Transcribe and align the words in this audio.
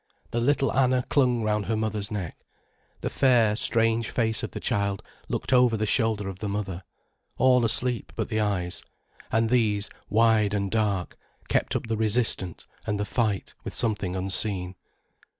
The 0.31 0.41
little 0.41 0.73
Anna 0.73 1.05
clung 1.09 1.43
round 1.43 1.67
her 1.67 1.77
mother's 1.77 2.09
neck. 2.09 2.35
The 3.01 3.09
fair, 3.11 3.55
strange 3.55 4.09
face 4.09 4.41
of 4.41 4.49
the 4.49 4.59
child 4.59 5.03
looked 5.29 5.53
over 5.53 5.77
the 5.77 5.85
shoulder 5.85 6.27
of 6.27 6.39
the 6.39 6.49
mother, 6.49 6.81
all 7.37 7.63
asleep 7.63 8.11
but 8.15 8.27
the 8.27 8.39
eyes, 8.39 8.83
and 9.31 9.51
these, 9.51 9.91
wide 10.09 10.55
and 10.55 10.71
dark, 10.71 11.17
kept 11.49 11.75
up 11.75 11.85
the 11.85 11.97
resistance 11.97 12.65
and 12.87 12.99
the 12.99 13.05
fight 13.05 13.53
with 13.63 13.75
something 13.75 14.15
unseen. 14.15 14.73